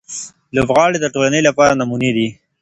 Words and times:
لوبغاړي 0.55 0.97
د 1.01 1.05
ټولنې 1.15 1.41
لپاره 1.47 1.77
نمونې 1.79 2.11
دي. 2.17 2.27